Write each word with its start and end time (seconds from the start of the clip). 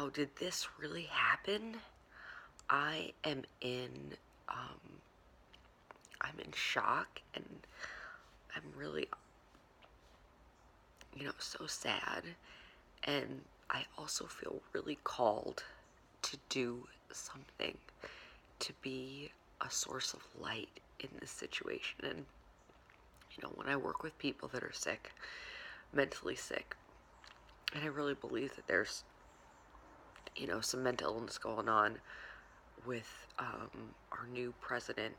wow, 0.00 0.08
did 0.08 0.34
this 0.36 0.68
really 0.78 1.08
happen? 1.10 1.76
I 2.68 3.12
am 3.24 3.42
in, 3.60 3.90
um, 4.48 5.00
I'm 6.20 6.38
in 6.38 6.52
shock 6.52 7.20
and 7.34 7.44
I'm 8.54 8.62
really, 8.76 9.08
you 11.16 11.24
know, 11.24 11.32
so 11.38 11.66
sad. 11.66 12.22
And 13.04 13.42
I 13.70 13.84
also 13.98 14.26
feel 14.26 14.60
really 14.72 14.98
called 15.04 15.64
to 16.22 16.36
do 16.48 16.86
something, 17.12 17.76
to 18.60 18.72
be 18.82 19.30
a 19.60 19.70
source 19.70 20.14
of 20.14 20.22
light 20.40 20.80
in 21.00 21.08
this 21.20 21.30
situation. 21.30 21.98
And, 22.02 22.24
you 23.32 23.42
know, 23.42 23.50
when 23.54 23.68
I 23.68 23.76
work 23.76 24.02
with 24.02 24.18
people 24.18 24.48
that 24.52 24.62
are 24.62 24.72
sick, 24.72 25.12
mentally 25.92 26.36
sick, 26.36 26.76
and 27.74 27.84
I 27.84 27.88
really 27.88 28.14
believe 28.14 28.56
that 28.56 28.66
there's, 28.66 29.04
you 30.36 30.46
know, 30.46 30.60
some 30.60 30.82
mental 30.82 31.14
illness 31.14 31.38
going 31.38 31.68
on 31.68 31.98
with 32.86 33.26
um, 33.38 33.94
our 34.12 34.26
new 34.32 34.54
president. 34.60 35.14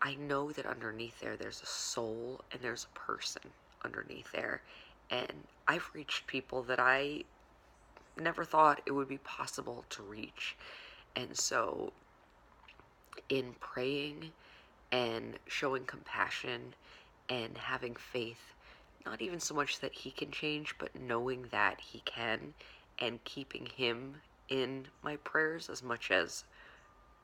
I 0.00 0.14
know 0.14 0.50
that 0.52 0.66
underneath 0.66 1.20
there, 1.20 1.36
there's 1.36 1.62
a 1.62 1.66
soul 1.66 2.40
and 2.50 2.60
there's 2.60 2.86
a 2.94 2.98
person 2.98 3.42
underneath 3.84 4.32
there. 4.32 4.62
And 5.10 5.32
I've 5.68 5.88
reached 5.94 6.26
people 6.26 6.62
that 6.64 6.80
I 6.80 7.24
never 8.20 8.44
thought 8.44 8.82
it 8.86 8.92
would 8.92 9.08
be 9.08 9.18
possible 9.18 9.84
to 9.90 10.02
reach. 10.02 10.56
And 11.14 11.36
so, 11.36 11.92
in 13.28 13.54
praying 13.60 14.32
and 14.90 15.38
showing 15.46 15.84
compassion 15.84 16.74
and 17.28 17.56
having 17.56 17.94
faith, 17.94 18.54
not 19.04 19.22
even 19.22 19.40
so 19.40 19.54
much 19.54 19.80
that 19.80 19.92
he 19.92 20.10
can 20.10 20.30
change, 20.30 20.74
but 20.78 20.90
knowing 20.94 21.46
that 21.50 21.80
he 21.80 22.00
can 22.04 22.54
and 23.02 23.22
keeping 23.24 23.66
him 23.66 24.14
in 24.48 24.86
my 25.02 25.16
prayers 25.16 25.68
as 25.68 25.82
much 25.82 26.12
as 26.12 26.44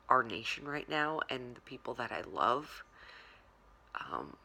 our 0.08 0.24
nation 0.24 0.66
right 0.66 0.88
now 0.88 1.20
and 1.30 1.54
the 1.54 1.60
people 1.60 1.94
that 1.94 2.10
I 2.10 2.22
love. 2.22 2.82
Um, 3.94 4.36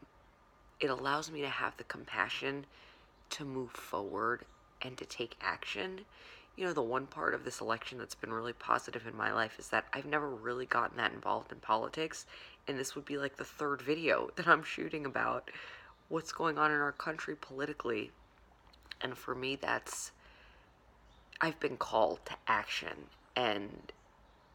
it 0.79 0.89
allows 0.89 1.31
me 1.31 1.41
to 1.41 1.49
have 1.49 1.75
the 1.77 1.85
compassion 1.85 2.67
to 3.31 3.45
move 3.45 3.71
forward 3.71 4.45
and 4.83 4.95
to 4.97 5.05
take 5.05 5.35
action. 5.41 6.01
You 6.55 6.65
know, 6.65 6.73
the 6.73 6.83
one 6.83 7.07
part 7.07 7.33
of 7.33 7.45
this 7.45 7.61
election 7.61 7.97
that's 7.97 8.13
been 8.13 8.31
really 8.31 8.53
positive 8.53 9.07
in 9.07 9.17
my 9.17 9.33
life 9.33 9.57
is 9.57 9.69
that 9.69 9.85
I've 9.91 10.05
never 10.05 10.29
really 10.29 10.67
gotten 10.67 10.97
that 10.97 11.13
involved 11.13 11.51
in 11.51 11.57
politics, 11.59 12.27
and 12.67 12.77
this 12.77 12.95
would 12.95 13.05
be 13.05 13.17
like 13.17 13.37
the 13.37 13.43
third 13.43 13.81
video 13.81 14.29
that 14.35 14.47
I'm 14.47 14.63
shooting 14.63 15.05
about 15.07 15.49
what's 16.09 16.31
going 16.31 16.59
on 16.59 16.71
in 16.71 16.79
our 16.79 16.91
country 16.91 17.35
politically. 17.35 18.11
And 19.01 19.17
for 19.17 19.33
me, 19.33 19.55
that's, 19.55 20.11
I've 21.41 21.59
been 21.59 21.77
called 21.77 22.19
to 22.25 22.35
action. 22.47 23.07
And, 23.35 23.91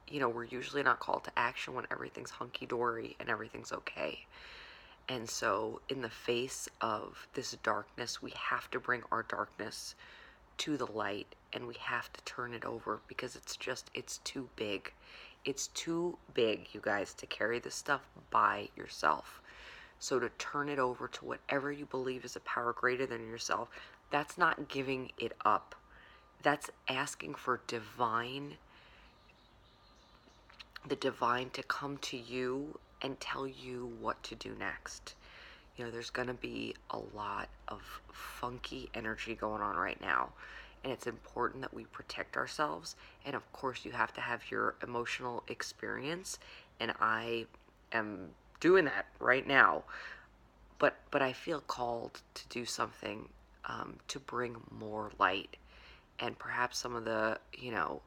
you 0.08 0.20
know, 0.20 0.28
we're 0.28 0.44
usually 0.44 0.82
not 0.82 1.00
called 1.00 1.24
to 1.24 1.32
action 1.36 1.74
when 1.74 1.86
everything's 1.90 2.30
hunky 2.30 2.66
dory 2.66 3.16
and 3.20 3.28
everything's 3.28 3.72
okay. 3.72 4.26
And 5.08 5.28
so, 5.28 5.80
in 5.88 6.02
the 6.02 6.10
face 6.10 6.68
of 6.82 7.28
this 7.32 7.52
darkness, 7.62 8.20
we 8.20 8.32
have 8.36 8.70
to 8.72 8.80
bring 8.80 9.02
our 9.10 9.22
darkness 9.22 9.94
to 10.58 10.76
the 10.76 10.90
light 10.92 11.34
and 11.52 11.66
we 11.66 11.76
have 11.80 12.12
to 12.12 12.22
turn 12.24 12.52
it 12.52 12.64
over 12.64 13.00
because 13.08 13.34
it's 13.34 13.56
just, 13.56 13.90
it's 13.94 14.18
too 14.18 14.48
big. 14.56 14.92
It's 15.44 15.68
too 15.68 16.18
big, 16.34 16.68
you 16.72 16.80
guys, 16.82 17.14
to 17.14 17.26
carry 17.26 17.58
this 17.58 17.74
stuff 17.74 18.02
by 18.30 18.68
yourself. 18.76 19.40
So, 19.98 20.18
to 20.18 20.28
turn 20.30 20.68
it 20.68 20.78
over 20.78 21.08
to 21.08 21.24
whatever 21.24 21.72
you 21.72 21.86
believe 21.86 22.24
is 22.24 22.36
a 22.36 22.40
power 22.40 22.74
greater 22.74 23.06
than 23.06 23.28
yourself, 23.28 23.68
that's 24.10 24.36
not 24.36 24.68
giving 24.68 25.10
it 25.18 25.32
up. 25.44 25.74
That's 26.42 26.70
asking 26.88 27.34
for 27.34 27.60
divine, 27.66 28.54
the 30.86 30.96
divine 30.96 31.50
to 31.50 31.62
come 31.62 31.98
to 31.98 32.16
you 32.16 32.78
and 33.02 33.18
tell 33.20 33.46
you 33.46 33.92
what 34.00 34.22
to 34.24 34.34
do 34.34 34.54
next. 34.58 35.14
You 35.76 35.84
know, 35.84 35.90
there's 35.90 36.10
going 36.10 36.28
to 36.28 36.34
be 36.34 36.74
a 36.90 36.98
lot 37.14 37.48
of 37.68 37.82
funky 38.12 38.88
energy 38.94 39.34
going 39.34 39.62
on 39.62 39.76
right 39.76 40.00
now. 40.00 40.30
And 40.84 40.92
it's 40.92 41.06
important 41.06 41.62
that 41.62 41.74
we 41.74 41.84
protect 41.86 42.36
ourselves. 42.36 42.96
And 43.24 43.34
of 43.34 43.50
course, 43.52 43.84
you 43.84 43.92
have 43.92 44.12
to 44.14 44.20
have 44.20 44.50
your 44.50 44.74
emotional 44.82 45.42
experience. 45.48 46.38
And 46.80 46.92
I 47.00 47.46
am 47.92 48.30
doing 48.60 48.84
that 48.84 49.06
right 49.18 49.46
now. 49.46 49.84
But, 50.78 50.96
but 51.10 51.22
I 51.22 51.32
feel 51.32 51.60
called 51.60 52.20
to 52.34 52.42
do 52.48 52.64
something 52.64 53.28
um, 53.64 53.96
to 54.08 54.20
bring 54.20 54.56
more 54.70 55.10
light. 55.18 55.56
And 56.20 56.38
perhaps 56.38 56.78
some 56.78 56.94
of 56.94 57.04
the, 57.04 57.38
you 57.52 57.70
know, 57.70 58.02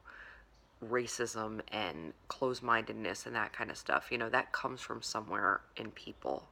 racism 0.84 1.60
and 1.70 2.12
closed 2.28 2.62
mindedness 2.62 3.26
and 3.26 3.36
that 3.36 3.52
kind 3.52 3.70
of 3.70 3.76
stuff, 3.76 4.08
you 4.10 4.18
know, 4.18 4.28
that 4.28 4.52
comes 4.52 4.80
from 4.80 5.00
somewhere 5.00 5.60
in 5.76 5.90
people. 5.92 6.48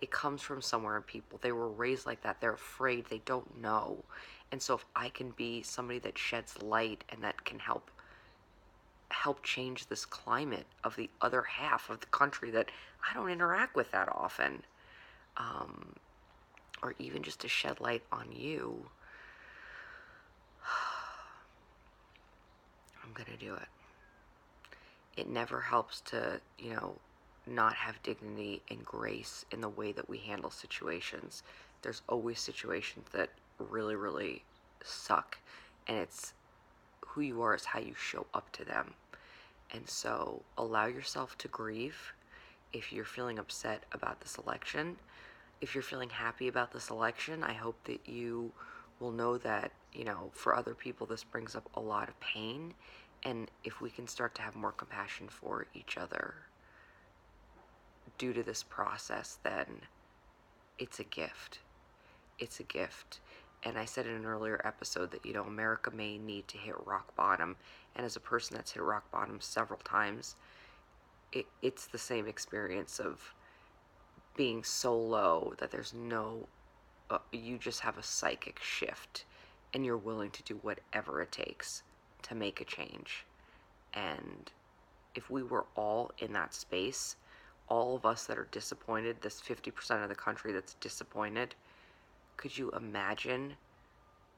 It 0.00 0.10
comes 0.10 0.42
from 0.42 0.60
somewhere 0.60 0.96
in 0.96 1.02
people. 1.02 1.38
They 1.40 1.52
were 1.52 1.68
raised 1.68 2.06
like 2.06 2.22
that. 2.22 2.40
They're 2.40 2.54
afraid. 2.54 3.06
They 3.06 3.22
don't 3.24 3.60
know. 3.60 4.04
And 4.50 4.60
so 4.60 4.74
if 4.74 4.84
I 4.94 5.08
can 5.08 5.30
be 5.30 5.62
somebody 5.62 5.98
that 6.00 6.18
sheds 6.18 6.62
light 6.62 7.04
and 7.08 7.22
that 7.22 7.44
can 7.44 7.58
help 7.58 7.90
help 9.10 9.42
change 9.42 9.86
this 9.86 10.04
climate 10.04 10.66
of 10.82 10.96
the 10.96 11.08
other 11.20 11.42
half 11.42 11.88
of 11.88 12.00
the 12.00 12.06
country 12.06 12.50
that 12.50 12.68
I 13.08 13.14
don't 13.14 13.30
interact 13.30 13.76
with 13.76 13.92
that 13.92 14.08
often, 14.10 14.64
um, 15.36 15.94
or 16.82 16.94
even 16.98 17.22
just 17.22 17.40
to 17.40 17.48
shed 17.48 17.80
light 17.80 18.02
on 18.10 18.32
you, 18.32 18.86
going 23.14 23.38
to 23.38 23.44
do 23.44 23.54
it. 23.54 23.68
It 25.16 25.28
never 25.28 25.60
helps 25.60 26.00
to, 26.02 26.40
you 26.58 26.70
know, 26.70 26.96
not 27.46 27.74
have 27.74 28.02
dignity 28.02 28.62
and 28.70 28.84
grace 28.84 29.44
in 29.50 29.60
the 29.60 29.68
way 29.68 29.92
that 29.92 30.08
we 30.08 30.18
handle 30.18 30.50
situations. 30.50 31.42
There's 31.82 32.02
always 32.08 32.40
situations 32.40 33.06
that 33.12 33.30
really, 33.58 33.94
really 33.94 34.42
suck, 34.82 35.38
and 35.86 35.96
it's 35.98 36.32
who 37.06 37.20
you 37.20 37.42
are 37.42 37.54
is 37.54 37.66
how 37.66 37.78
you 37.78 37.94
show 37.94 38.26
up 38.34 38.50
to 38.52 38.64
them. 38.64 38.94
And 39.72 39.88
so 39.88 40.42
allow 40.58 40.86
yourself 40.86 41.38
to 41.38 41.48
grieve 41.48 42.12
if 42.72 42.92
you're 42.92 43.04
feeling 43.04 43.38
upset 43.38 43.84
about 43.92 44.20
this 44.20 44.36
election. 44.36 44.96
If 45.60 45.74
you're 45.74 45.82
feeling 45.82 46.10
happy 46.10 46.48
about 46.48 46.72
this 46.72 46.90
election, 46.90 47.44
I 47.44 47.52
hope 47.52 47.76
that 47.84 48.00
you 48.06 48.52
will 49.00 49.12
know 49.12 49.38
that, 49.38 49.72
you 49.94 50.04
know, 50.04 50.30
for 50.32 50.54
other 50.54 50.74
people, 50.74 51.06
this 51.06 51.24
brings 51.24 51.54
up 51.54 51.68
a 51.74 51.80
lot 51.80 52.08
of 52.08 52.18
pain 52.20 52.74
and 53.24 53.50
if 53.64 53.80
we 53.80 53.90
can 53.90 54.06
start 54.06 54.34
to 54.34 54.42
have 54.42 54.54
more 54.54 54.72
compassion 54.72 55.28
for 55.28 55.66
each 55.74 55.96
other 55.96 56.34
due 58.18 58.32
to 58.34 58.42
this 58.42 58.62
process, 58.62 59.38
then 59.42 59.80
it's 60.78 61.00
a 61.00 61.04
gift. 61.04 61.60
It's 62.38 62.60
a 62.60 62.64
gift. 62.64 63.20
And 63.62 63.78
I 63.78 63.86
said 63.86 64.06
in 64.06 64.12
an 64.12 64.26
earlier 64.26 64.60
episode 64.64 65.10
that, 65.12 65.24
you 65.24 65.32
know, 65.32 65.44
America 65.44 65.90
may 65.90 66.18
need 66.18 66.48
to 66.48 66.58
hit 66.58 66.74
rock 66.84 67.16
bottom. 67.16 67.56
And 67.96 68.04
as 68.04 68.14
a 68.14 68.20
person 68.20 68.56
that's 68.56 68.72
hit 68.72 68.82
rock 68.82 69.10
bottom 69.10 69.40
several 69.40 69.80
times, 69.80 70.36
it, 71.32 71.46
it's 71.62 71.86
the 71.86 71.98
same 71.98 72.26
experience 72.26 73.00
of 73.00 73.32
being 74.36 74.62
so 74.62 74.94
low 74.94 75.54
that 75.58 75.70
there's 75.70 75.94
no, 75.94 76.46
uh, 77.08 77.18
you 77.32 77.56
just 77.56 77.80
have 77.80 77.96
a 77.96 78.02
psychic 78.02 78.60
shift 78.60 79.24
and 79.74 79.84
you're 79.84 79.98
willing 79.98 80.30
to 80.30 80.42
do 80.44 80.58
whatever 80.62 81.20
it 81.20 81.32
takes 81.32 81.82
to 82.22 82.34
make 82.34 82.60
a 82.60 82.64
change. 82.64 83.26
And 83.92 84.50
if 85.14 85.30
we 85.30 85.42
were 85.42 85.66
all 85.76 86.12
in 86.18 86.32
that 86.32 86.54
space, 86.54 87.16
all 87.68 87.96
of 87.96 88.06
us 88.06 88.26
that 88.26 88.38
are 88.38 88.48
disappointed, 88.50 89.16
this 89.20 89.40
50% 89.40 90.02
of 90.02 90.08
the 90.08 90.14
country 90.14 90.52
that's 90.52 90.74
disappointed, 90.74 91.54
could 92.36 92.56
you 92.56 92.70
imagine 92.70 93.54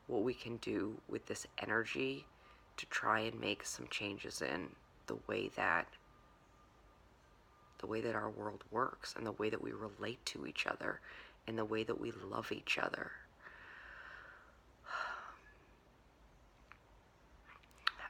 what 0.07 0.23
we 0.23 0.35
can 0.35 0.57
do 0.59 0.97
with 1.09 1.27
this 1.27 1.47
energy 1.63 2.25
to 2.77 2.87
try 2.87 3.21
and 3.21 3.41
make 3.41 3.65
some 3.65 3.87
changes 3.89 4.43
in 4.43 4.69
the 5.07 5.17
way 5.27 5.51
that 5.57 5.87
the 7.79 7.87
way 7.87 8.01
that 8.01 8.15
our 8.15 8.31
world 8.31 8.65
works 8.71 9.15
and 9.17 9.27
the 9.27 9.33
way 9.33 9.51
that 9.51 9.61
we 9.61 9.71
relate 9.73 10.25
to 10.25 10.47
each 10.47 10.67
other 10.67 11.01
and 11.47 11.59
the 11.59 11.65
way 11.65 11.85
that 11.85 12.01
we 12.01 12.11
love 12.31 12.51
each 12.51 12.79
other. 12.79 13.13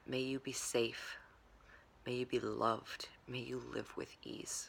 May 0.09 0.21
you 0.21 0.39
be 0.39 0.53
safe. 0.53 1.17
May 2.07 2.15
you 2.15 2.27
be 2.27 2.39
loved. 2.39 3.09
May 3.27 3.41
you 3.41 3.61
live 3.75 3.97
with 3.97 4.17
ease. 4.23 4.69